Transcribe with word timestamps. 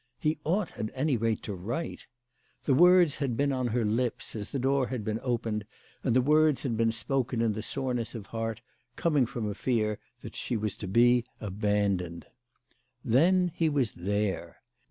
"He 0.17 0.39
ought 0.43 0.75
at 0.79 0.89
any 0.95 1.15
rate 1.15 1.43
to 1.43 1.53
write." 1.53 2.07
The 2.63 2.73
words 2.73 3.17
had 3.17 3.37
been 3.37 3.51
on 3.51 3.67
her 3.67 3.85
lips 3.85 4.35
as 4.35 4.49
the 4.49 4.57
door 4.57 4.87
had 4.87 5.03
been 5.05 5.19
opened, 5.21 5.63
and 6.03 6.15
the 6.15 6.23
words 6.23 6.63
had 6.63 6.75
been 6.75 6.91
spoken 6.91 7.39
in 7.39 7.51
the 7.53 7.61
soreness 7.61 8.15
of 8.15 8.25
heart 8.25 8.61
coming 8.95 9.27
from 9.27 9.47
a 9.47 9.53
fear 9.53 9.99
that 10.21 10.35
she 10.35 10.57
was 10.57 10.75
to 10.77 10.87
be 10.87 11.23
abandoned. 11.39 12.25
Then 13.05 13.51
he 13.53 13.69
was 13.69 13.91
there. 13.91 14.63